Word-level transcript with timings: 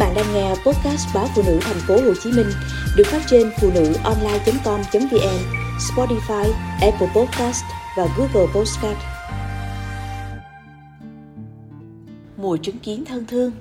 bạn 0.00 0.14
đang 0.14 0.34
nghe 0.34 0.48
podcast 0.48 1.14
báo 1.14 1.28
phụ 1.34 1.42
nữ 1.46 1.58
thành 1.60 1.76
phố 1.86 1.94
Hồ 1.94 2.14
Chí 2.22 2.32
Minh 2.32 2.46
được 2.96 3.06
phát 3.06 3.22
trên 3.26 3.50
phụ 3.60 3.70
nữ 3.74 3.94
online.com.vn, 4.04 5.38
Spotify, 5.78 6.52
Apple 6.80 7.08
Podcast 7.14 7.64
và 7.96 8.06
Google 8.16 8.52
Podcast. 8.54 8.98
Mùa 12.36 12.56
chứng 12.56 12.78
kiến 12.78 13.04
thân 13.04 13.26
thương 13.26 13.52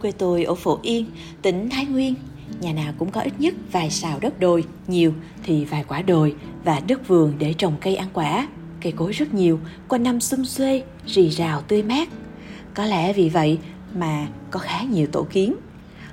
Quê 0.00 0.12
tôi 0.12 0.44
ở 0.44 0.54
Phổ 0.54 0.78
Yên, 0.82 1.06
tỉnh 1.42 1.68
Thái 1.70 1.86
Nguyên. 1.86 2.14
Nhà 2.60 2.72
nào 2.72 2.92
cũng 2.98 3.10
có 3.10 3.20
ít 3.20 3.32
nhất 3.38 3.54
vài 3.72 3.90
sào 3.90 4.18
đất 4.20 4.40
đồi, 4.40 4.64
nhiều 4.86 5.12
thì 5.42 5.64
vài 5.64 5.84
quả 5.88 6.02
đồi 6.02 6.34
và 6.64 6.80
đất 6.88 7.08
vườn 7.08 7.34
để 7.38 7.54
trồng 7.58 7.76
cây 7.80 7.96
ăn 7.96 8.08
quả. 8.12 8.48
Cây 8.82 8.92
cối 8.96 9.12
rất 9.12 9.34
nhiều, 9.34 9.60
quanh 9.88 10.02
năm 10.02 10.20
xum 10.20 10.44
xuê, 10.44 10.82
rì 11.06 11.28
rào 11.30 11.60
tươi 11.60 11.82
mát. 11.82 12.08
Có 12.74 12.84
lẽ 12.84 13.12
vì 13.12 13.28
vậy 13.28 13.58
mà 13.96 14.26
có 14.50 14.60
khá 14.60 14.82
nhiều 14.82 15.06
tổ 15.12 15.26
kiến. 15.30 15.54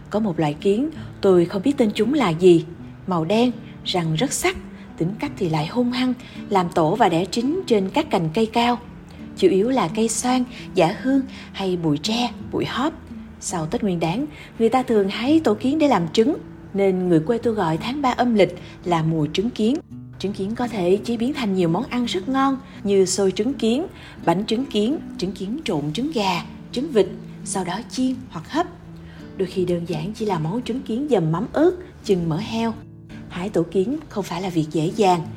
Có 0.09 0.20
một 0.20 0.39
loại 0.39 0.53
kiến, 0.53 0.89
tôi 1.22 1.45
không 1.45 1.62
biết 1.62 1.77
tên 1.77 1.91
chúng 1.95 2.13
là 2.13 2.30
gì, 2.30 2.66
màu 3.08 3.26
đen, 3.26 3.52
răng 3.85 4.16
rất 4.16 4.34
sắc, 4.34 4.58
tính 4.98 5.13
cách 5.20 5.31
thì 5.38 5.49
lại 5.49 5.67
hung 5.67 5.91
hăng, 5.91 6.13
làm 6.49 6.70
tổ 6.75 6.95
và 6.95 7.09
đẻ 7.09 7.25
trứng 7.25 7.62
trên 7.67 7.89
các 7.89 8.09
cành 8.09 8.30
cây 8.34 8.45
cao. 8.45 8.80
Chủ 9.38 9.48
yếu 9.48 9.70
là 9.70 9.88
cây 9.95 10.08
xoan, 10.08 10.44
giả 10.73 10.95
hương 11.02 11.22
hay 11.52 11.77
bụi 11.77 11.98
tre, 11.98 12.31
bụi 12.52 12.66
hóp. 12.66 12.94
Sau 13.39 13.66
Tết 13.66 13.84
Nguyên 13.84 14.00
Đán, 14.00 14.25
người 14.59 14.70
ta 14.70 14.84
thường 14.84 15.09
hái 15.09 15.39
tổ 15.44 15.53
kiến 15.53 15.80
để 15.80 15.88
làm 15.88 16.08
trứng, 16.08 16.36
nên 16.73 17.09
người 17.09 17.20
quê 17.20 17.38
tôi 17.38 17.53
gọi 17.53 17.77
tháng 17.77 18.02
3 18.02 18.11
âm 18.11 18.34
lịch 18.34 18.55
là 18.86 19.03
mùa 19.03 19.27
trứng 19.34 19.50
kiến. 19.50 19.75
Trứng 20.20 20.34
kiến 20.34 20.55
có 20.55 20.67
thể 20.67 21.00
chế 21.03 21.17
biến 21.17 21.34
thành 21.34 21.53
nhiều 21.53 21.70
món 21.70 21.84
ăn 21.84 22.05
rất 22.05 22.30
ngon 22.30 22.58
như 22.84 23.05
xôi 23.05 23.31
trứng 23.31 23.53
kiến, 23.53 23.88
bánh 24.25 24.45
trứng 24.45 24.66
kiến, 24.66 25.00
trứng 25.17 25.31
kiến 25.31 25.59
trộn 25.63 25.94
trứng 25.94 26.11
gà, 26.11 26.44
trứng 26.71 26.91
vịt, 26.91 27.07
sau 27.45 27.63
đó 27.63 27.80
chiên 27.91 28.16
hoặc 28.30 28.52
hấp. 28.52 28.67
Đôi 29.38 29.48
khi 29.48 29.66
đơn 29.66 29.85
giản 29.88 30.13
chỉ 30.13 30.25
là 30.25 30.39
món 30.39 30.61
trứng 30.61 30.81
kiến 30.81 31.07
dầm 31.09 31.31
mắm 31.31 31.47
ớt, 31.53 31.71
chừng 32.03 32.30
mỡ 32.30 32.38
heo. 32.38 32.73
Hái 33.30 33.50
tổ 33.50 33.63
kiến 33.63 33.97
không 34.09 34.23
phải 34.23 34.41
là 34.41 34.50
việc 34.50 34.66
dễ 34.72 34.91
dàng, 34.95 35.28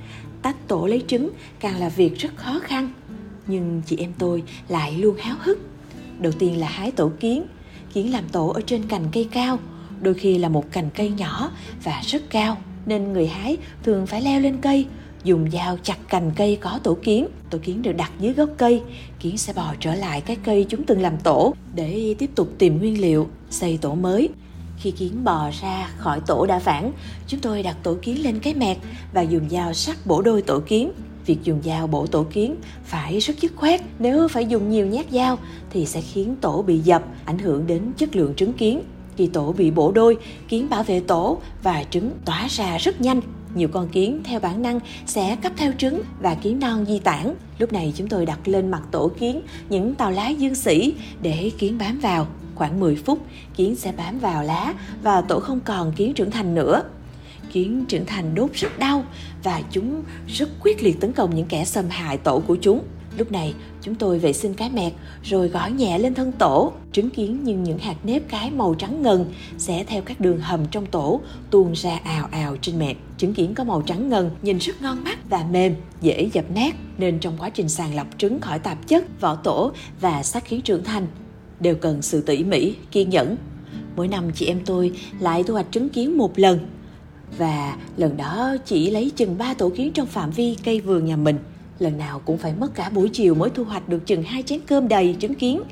tách 0.42 0.68
tổ 0.68 0.86
lấy 0.86 1.02
trứng 1.06 1.30
càng 1.60 1.80
là 1.80 1.88
việc 1.88 2.18
rất 2.18 2.36
khó 2.36 2.60
khăn. 2.62 2.90
Nhưng 3.46 3.82
chị 3.86 3.96
em 3.96 4.12
tôi 4.18 4.42
lại 4.68 4.98
luôn 4.98 5.16
háo 5.20 5.36
hức. 5.40 5.58
Đầu 6.18 6.32
tiên 6.32 6.60
là 6.60 6.68
hái 6.68 6.90
tổ 6.90 7.12
kiến, 7.20 7.44
kiến 7.92 8.12
làm 8.12 8.28
tổ 8.28 8.48
ở 8.48 8.60
trên 8.66 8.88
cành 8.88 9.04
cây 9.12 9.28
cao, 9.30 9.58
đôi 10.00 10.14
khi 10.14 10.38
là 10.38 10.48
một 10.48 10.72
cành 10.72 10.90
cây 10.94 11.10
nhỏ 11.10 11.50
và 11.84 12.02
rất 12.06 12.22
cao 12.30 12.56
nên 12.86 13.12
người 13.12 13.26
hái 13.26 13.56
thường 13.82 14.06
phải 14.06 14.22
leo 14.22 14.40
lên 14.40 14.56
cây 14.60 14.86
dùng 15.24 15.50
dao 15.50 15.76
chặt 15.82 16.08
cành 16.08 16.30
cây 16.36 16.58
có 16.60 16.80
tổ 16.82 16.96
kiến. 17.02 17.26
Tổ 17.50 17.58
kiến 17.58 17.82
được 17.82 17.92
đặt 17.92 18.12
dưới 18.20 18.32
gốc 18.32 18.48
cây. 18.56 18.82
Kiến 19.20 19.38
sẽ 19.38 19.52
bò 19.52 19.74
trở 19.80 19.94
lại 19.94 20.20
cái 20.20 20.36
cây 20.44 20.66
chúng 20.68 20.84
từng 20.84 21.00
làm 21.00 21.16
tổ 21.16 21.54
để 21.74 22.14
tiếp 22.18 22.30
tục 22.34 22.48
tìm 22.58 22.78
nguyên 22.78 23.00
liệu, 23.00 23.28
xây 23.50 23.78
tổ 23.80 23.94
mới. 23.94 24.28
Khi 24.78 24.90
kiến 24.90 25.24
bò 25.24 25.50
ra 25.60 25.90
khỏi 25.98 26.20
tổ 26.26 26.46
đã 26.46 26.58
phản 26.58 26.92
chúng 27.26 27.40
tôi 27.40 27.62
đặt 27.62 27.76
tổ 27.82 27.96
kiến 28.02 28.22
lên 28.22 28.38
cái 28.38 28.54
mẹt 28.54 28.76
và 29.12 29.22
dùng 29.22 29.48
dao 29.50 29.72
sắc 29.72 30.06
bổ 30.06 30.22
đôi 30.22 30.42
tổ 30.42 30.60
kiến. 30.60 30.92
Việc 31.26 31.38
dùng 31.44 31.60
dao 31.64 31.86
bổ 31.86 32.06
tổ 32.06 32.26
kiến 32.32 32.56
phải 32.84 33.18
rất 33.18 33.40
dứt 33.40 33.52
khoát. 33.56 33.80
Nếu 33.98 34.28
phải 34.28 34.46
dùng 34.46 34.70
nhiều 34.70 34.86
nhát 34.86 35.06
dao 35.10 35.38
thì 35.70 35.86
sẽ 35.86 36.00
khiến 36.00 36.36
tổ 36.40 36.62
bị 36.62 36.78
dập, 36.78 37.04
ảnh 37.24 37.38
hưởng 37.38 37.66
đến 37.66 37.92
chất 37.96 38.16
lượng 38.16 38.34
trứng 38.34 38.52
kiến. 38.52 38.82
Khi 39.16 39.26
tổ 39.26 39.52
bị 39.52 39.70
bổ 39.70 39.92
đôi, 39.92 40.16
kiến 40.48 40.68
bảo 40.70 40.82
vệ 40.82 41.00
tổ 41.00 41.38
và 41.62 41.84
trứng 41.90 42.10
tỏa 42.24 42.46
ra 42.50 42.78
rất 42.78 43.00
nhanh 43.00 43.20
nhiều 43.54 43.68
con 43.68 43.88
kiến 43.88 44.20
theo 44.24 44.40
bản 44.40 44.62
năng 44.62 44.80
sẽ 45.06 45.36
cấp 45.42 45.52
theo 45.56 45.72
trứng 45.78 46.02
và 46.20 46.34
kiến 46.34 46.58
non 46.58 46.84
di 46.88 46.98
tản. 46.98 47.34
Lúc 47.58 47.72
này 47.72 47.92
chúng 47.96 48.08
tôi 48.08 48.26
đặt 48.26 48.48
lên 48.48 48.70
mặt 48.70 48.82
tổ 48.90 49.10
kiến 49.18 49.42
những 49.68 49.94
tàu 49.94 50.10
lá 50.10 50.28
dương 50.28 50.54
sĩ 50.54 50.94
để 51.22 51.50
kiến 51.58 51.78
bám 51.78 51.98
vào. 51.98 52.26
Khoảng 52.54 52.80
10 52.80 52.96
phút, 52.96 53.18
kiến 53.56 53.76
sẽ 53.76 53.92
bám 53.92 54.18
vào 54.18 54.42
lá 54.42 54.74
và 55.02 55.20
tổ 55.20 55.40
không 55.40 55.60
còn 55.60 55.92
kiến 55.92 56.14
trưởng 56.14 56.30
thành 56.30 56.54
nữa. 56.54 56.82
Kiến 57.52 57.84
trưởng 57.88 58.06
thành 58.06 58.34
đốt 58.34 58.50
rất 58.54 58.78
đau 58.78 59.04
và 59.42 59.62
chúng 59.70 60.02
rất 60.28 60.48
quyết 60.60 60.82
liệt 60.82 61.00
tấn 61.00 61.12
công 61.12 61.34
những 61.34 61.46
kẻ 61.46 61.64
xâm 61.64 61.84
hại 61.88 62.16
tổ 62.16 62.42
của 62.46 62.56
chúng. 62.60 62.84
Lúc 63.18 63.32
này, 63.32 63.54
chúng 63.82 63.94
tôi 63.94 64.18
vệ 64.18 64.32
sinh 64.32 64.54
cái 64.54 64.70
mẹt 64.70 64.92
rồi 65.22 65.48
gõ 65.48 65.66
nhẹ 65.66 65.98
lên 65.98 66.14
thân 66.14 66.32
tổ. 66.32 66.72
Trứng 66.92 67.10
kiến 67.10 67.40
nhưng 67.44 67.62
những 67.62 67.78
hạt 67.78 67.96
nếp 68.04 68.28
cái 68.28 68.50
màu 68.50 68.74
trắng 68.74 69.02
ngần 69.02 69.32
sẽ 69.58 69.84
theo 69.84 70.02
các 70.02 70.20
đường 70.20 70.40
hầm 70.40 70.66
trong 70.70 70.86
tổ 70.86 71.20
tuôn 71.50 71.72
ra 71.72 71.96
ào 72.04 72.28
ào 72.30 72.56
trên 72.56 72.78
mẹt. 72.78 72.96
Trứng 73.18 73.34
kiến 73.34 73.54
có 73.54 73.64
màu 73.64 73.82
trắng 73.82 74.08
ngần, 74.08 74.30
nhìn 74.42 74.58
rất 74.58 74.82
ngon 74.82 75.04
mắt 75.04 75.18
và 75.30 75.44
mềm, 75.50 75.74
dễ 76.00 76.30
dập 76.32 76.44
nát 76.54 76.74
nên 76.98 77.18
trong 77.18 77.36
quá 77.38 77.50
trình 77.50 77.68
sàng 77.68 77.94
lọc 77.94 78.06
trứng 78.18 78.40
khỏi 78.40 78.58
tạp 78.58 78.88
chất, 78.88 79.20
vỏ 79.20 79.34
tổ 79.34 79.72
và 80.00 80.22
xác 80.22 80.44
khí 80.44 80.60
trưởng 80.60 80.84
thành 80.84 81.06
đều 81.60 81.74
cần 81.74 82.02
sự 82.02 82.20
tỉ 82.20 82.44
mỉ, 82.44 82.74
kiên 82.90 83.10
nhẫn. 83.10 83.36
Mỗi 83.96 84.08
năm 84.08 84.30
chị 84.34 84.46
em 84.46 84.60
tôi 84.66 84.92
lại 85.20 85.42
thu 85.42 85.54
hoạch 85.54 85.66
trứng 85.70 85.88
kiến 85.88 86.18
một 86.18 86.38
lần 86.38 86.58
và 87.38 87.76
lần 87.96 88.16
đó 88.16 88.56
chỉ 88.64 88.90
lấy 88.90 89.10
chừng 89.16 89.38
3 89.38 89.54
tổ 89.54 89.68
kiến 89.76 89.92
trong 89.92 90.06
phạm 90.06 90.30
vi 90.30 90.56
cây 90.64 90.80
vườn 90.80 91.04
nhà 91.04 91.16
mình. 91.16 91.38
Lần 91.78 91.98
nào 91.98 92.18
cũng 92.24 92.38
phải 92.38 92.54
mất 92.54 92.74
cả 92.74 92.90
buổi 92.90 93.08
chiều 93.08 93.34
mới 93.34 93.50
thu 93.50 93.64
hoạch 93.64 93.88
được 93.88 94.06
chừng 94.06 94.22
hai 94.22 94.42
chén 94.42 94.60
cơm 94.66 94.88
đầy 94.88 95.16
trứng 95.20 95.34
kiến. 95.34 95.62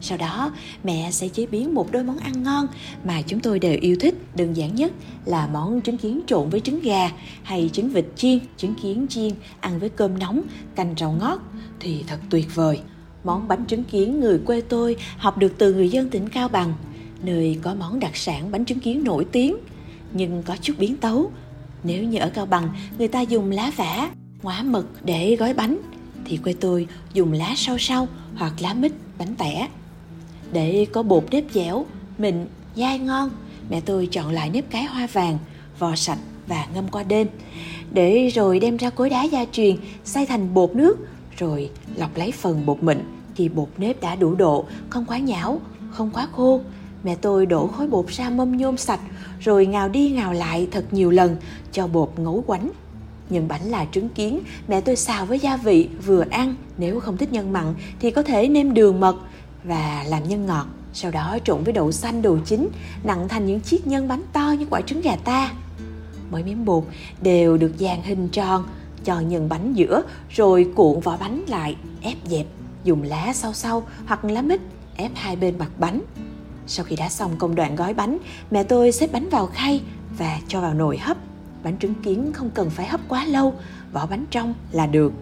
Sau 0.00 0.18
đó, 0.18 0.52
mẹ 0.84 1.10
sẽ 1.10 1.28
chế 1.28 1.46
biến 1.46 1.74
một 1.74 1.92
đôi 1.92 2.04
món 2.04 2.18
ăn 2.18 2.42
ngon 2.42 2.66
mà 3.04 3.22
chúng 3.22 3.40
tôi 3.40 3.58
đều 3.58 3.78
yêu 3.80 3.96
thích. 4.00 4.14
Đơn 4.36 4.56
giản 4.56 4.74
nhất 4.74 4.92
là 5.24 5.46
món 5.46 5.82
trứng 5.82 5.98
kiến 5.98 6.20
trộn 6.26 6.50
với 6.50 6.60
trứng 6.60 6.80
gà 6.80 7.10
hay 7.42 7.70
trứng 7.72 7.88
vịt 7.88 8.04
chiên, 8.16 8.38
trứng 8.56 8.74
kiến 8.82 9.06
chiên 9.08 9.32
ăn 9.60 9.78
với 9.78 9.88
cơm 9.88 10.18
nóng, 10.18 10.42
canh 10.74 10.94
rau 10.98 11.12
ngót 11.12 11.38
thì 11.80 12.04
thật 12.06 12.18
tuyệt 12.30 12.54
vời. 12.54 12.80
Món 13.24 13.48
bánh 13.48 13.66
trứng 13.66 13.84
kiến 13.84 14.20
người 14.20 14.38
quê 14.38 14.60
tôi 14.60 14.96
học 15.16 15.38
được 15.38 15.52
từ 15.58 15.74
người 15.74 15.88
dân 15.88 16.10
tỉnh 16.10 16.28
Cao 16.28 16.48
Bằng, 16.48 16.72
nơi 17.22 17.58
có 17.62 17.74
món 17.74 18.00
đặc 18.00 18.16
sản 18.16 18.50
bánh 18.50 18.64
trứng 18.64 18.80
kiến 18.80 19.04
nổi 19.04 19.26
tiếng, 19.32 19.56
nhưng 20.12 20.42
có 20.42 20.56
chút 20.62 20.74
biến 20.78 20.96
tấu. 20.96 21.30
Nếu 21.84 22.04
như 22.04 22.18
ở 22.18 22.30
Cao 22.30 22.46
Bằng, 22.46 22.68
người 22.98 23.08
ta 23.08 23.20
dùng 23.20 23.50
lá 23.50 23.72
vả 23.76 24.10
ngoá 24.42 24.62
mực 24.62 24.86
để 25.04 25.36
gói 25.38 25.54
bánh, 25.54 25.78
thì 26.24 26.36
quê 26.36 26.54
tôi 26.60 26.86
dùng 27.12 27.32
lá 27.32 27.54
sau 27.56 27.78
sau 27.78 28.08
hoặc 28.36 28.52
lá 28.60 28.74
mít 28.74 28.92
bánh 29.18 29.34
tẻ. 29.36 29.68
Để 30.52 30.86
có 30.92 31.02
bột 31.02 31.24
nếp 31.30 31.44
dẻo, 31.54 31.86
mịn, 32.18 32.46
dai 32.76 32.98
ngon, 32.98 33.30
mẹ 33.70 33.80
tôi 33.80 34.06
chọn 34.06 34.32
lại 34.32 34.50
nếp 34.50 34.70
cái 34.70 34.84
hoa 34.84 35.06
vàng, 35.12 35.38
vò 35.78 35.94
sạch 35.96 36.18
và 36.46 36.66
ngâm 36.74 36.88
qua 36.88 37.02
đêm. 37.02 37.26
Để 37.92 38.28
rồi 38.28 38.60
đem 38.60 38.76
ra 38.76 38.90
cối 38.90 39.10
đá 39.10 39.22
gia 39.22 39.44
truyền, 39.52 39.76
xay 40.04 40.26
thành 40.26 40.54
bột 40.54 40.74
nước, 40.74 40.98
rồi 41.38 41.70
lọc 41.96 42.16
lấy 42.16 42.32
phần 42.32 42.66
bột 42.66 42.82
mịn 42.82 42.98
khi 43.34 43.48
bột 43.48 43.68
nếp 43.76 44.00
đã 44.00 44.14
đủ 44.14 44.34
độ, 44.34 44.64
không 44.90 45.04
quá 45.04 45.18
nhão, 45.18 45.60
không 45.90 46.10
quá 46.10 46.28
khô. 46.32 46.60
Mẹ 47.04 47.14
tôi 47.14 47.46
đổ 47.46 47.66
khối 47.66 47.86
bột 47.86 48.06
ra 48.08 48.30
mâm 48.30 48.56
nhôm 48.56 48.76
sạch, 48.76 49.00
rồi 49.40 49.66
ngào 49.66 49.88
đi 49.88 50.10
ngào 50.10 50.32
lại 50.32 50.68
thật 50.70 50.84
nhiều 50.92 51.10
lần 51.10 51.36
cho 51.72 51.86
bột 51.86 52.12
ngấu 52.16 52.44
quánh 52.46 52.70
nhưng 53.30 53.48
bánh 53.48 53.70
là 53.70 53.86
trứng 53.92 54.08
kiến, 54.08 54.40
mẹ 54.68 54.80
tôi 54.80 54.96
xào 54.96 55.26
với 55.26 55.38
gia 55.38 55.56
vị 55.56 55.88
vừa 56.06 56.24
ăn, 56.30 56.54
nếu 56.78 57.00
không 57.00 57.16
thích 57.16 57.32
nhân 57.32 57.52
mặn 57.52 57.74
thì 58.00 58.10
có 58.10 58.22
thể 58.22 58.48
nêm 58.48 58.74
đường 58.74 59.00
mật 59.00 59.16
và 59.64 60.04
làm 60.08 60.28
nhân 60.28 60.46
ngọt. 60.46 60.66
Sau 60.92 61.10
đó 61.10 61.38
trộn 61.44 61.64
với 61.64 61.72
đậu 61.72 61.92
xanh 61.92 62.22
đồ 62.22 62.38
chín, 62.44 62.68
nặng 63.04 63.28
thành 63.28 63.46
những 63.46 63.60
chiếc 63.60 63.86
nhân 63.86 64.08
bánh 64.08 64.22
to 64.32 64.54
như 64.58 64.66
quả 64.70 64.80
trứng 64.80 65.00
gà 65.00 65.16
ta. 65.16 65.52
Mỗi 66.30 66.42
miếng 66.42 66.64
bột 66.64 66.84
đều 67.22 67.56
được 67.56 67.72
dàn 67.78 68.02
hình 68.02 68.28
tròn, 68.28 68.64
cho 69.04 69.20
nhân 69.20 69.48
bánh 69.48 69.74
giữa 69.74 70.02
rồi 70.30 70.72
cuộn 70.74 71.00
vỏ 71.00 71.16
bánh 71.16 71.44
lại, 71.48 71.76
ép 72.02 72.16
dẹp, 72.24 72.46
dùng 72.84 73.02
lá 73.02 73.32
sau 73.34 73.52
sau 73.52 73.82
hoặc 74.06 74.24
lá 74.24 74.42
mít 74.42 74.60
ép 74.96 75.10
hai 75.14 75.36
bên 75.36 75.58
mặt 75.58 75.70
bánh. 75.78 76.00
Sau 76.66 76.84
khi 76.84 76.96
đã 76.96 77.08
xong 77.08 77.36
công 77.38 77.54
đoạn 77.54 77.76
gói 77.76 77.94
bánh, 77.94 78.18
mẹ 78.50 78.62
tôi 78.62 78.92
xếp 78.92 79.12
bánh 79.12 79.28
vào 79.28 79.46
khay 79.46 79.80
và 80.18 80.38
cho 80.48 80.60
vào 80.60 80.74
nồi 80.74 80.98
hấp 80.98 81.16
bánh 81.62 81.78
trứng 81.78 81.94
kiến 81.94 82.32
không 82.32 82.50
cần 82.50 82.70
phải 82.70 82.86
hấp 82.86 83.00
quá 83.08 83.24
lâu, 83.24 83.54
vỏ 83.92 84.06
bánh 84.06 84.24
trong 84.30 84.54
là 84.72 84.86
được. 84.86 85.12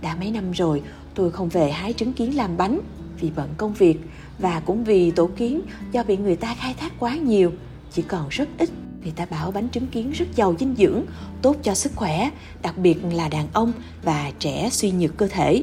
Đã 0.00 0.16
mấy 0.16 0.30
năm 0.30 0.50
rồi, 0.52 0.82
tôi 1.14 1.30
không 1.30 1.48
về 1.48 1.70
hái 1.70 1.92
trứng 1.92 2.12
kiến 2.12 2.36
làm 2.36 2.56
bánh 2.56 2.80
vì 3.20 3.30
bận 3.36 3.48
công 3.56 3.74
việc 3.74 3.98
và 4.38 4.60
cũng 4.60 4.84
vì 4.84 5.10
tổ 5.10 5.30
kiến 5.36 5.60
do 5.92 6.02
bị 6.02 6.16
người 6.16 6.36
ta 6.36 6.54
khai 6.54 6.74
thác 6.74 6.92
quá 6.98 7.16
nhiều. 7.16 7.52
Chỉ 7.92 8.02
còn 8.02 8.28
rất 8.28 8.48
ít, 8.58 8.70
người 9.02 9.12
ta 9.16 9.26
bảo 9.26 9.50
bánh 9.50 9.70
trứng 9.70 9.86
kiến 9.86 10.10
rất 10.10 10.26
giàu 10.36 10.54
dinh 10.58 10.74
dưỡng, 10.78 11.02
tốt 11.42 11.56
cho 11.62 11.74
sức 11.74 11.92
khỏe, 11.94 12.30
đặc 12.62 12.78
biệt 12.78 13.04
là 13.12 13.28
đàn 13.28 13.48
ông 13.52 13.72
và 14.02 14.32
trẻ 14.38 14.68
suy 14.72 14.90
nhược 14.90 15.16
cơ 15.16 15.28
thể 15.28 15.62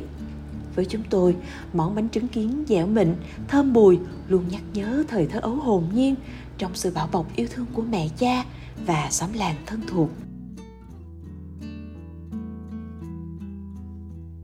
với 0.75 0.85
chúng 0.85 1.03
tôi. 1.09 1.35
Món 1.73 1.95
bánh 1.95 2.09
trứng 2.09 2.27
kiến 2.27 2.63
dẻo 2.67 2.87
mịn, 2.87 3.15
thơm 3.47 3.73
bùi, 3.73 3.99
luôn 4.27 4.43
nhắc 4.49 4.61
nhớ 4.73 5.03
thời 5.07 5.27
thơ 5.27 5.39
ấu 5.39 5.55
hồn 5.55 5.83
nhiên 5.93 6.15
trong 6.57 6.71
sự 6.75 6.91
bảo 6.91 7.09
bọc 7.11 7.35
yêu 7.35 7.47
thương 7.51 7.65
của 7.73 7.81
mẹ 7.81 8.07
cha 8.17 8.43
và 8.85 9.07
xóm 9.11 9.29
làng 9.33 9.55
thân 9.65 9.81
thuộc. 9.87 10.09